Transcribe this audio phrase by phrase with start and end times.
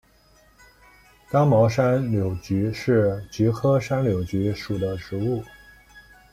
[1.29, 5.43] 刚毛山柳菊是菊科山柳菊属的植物。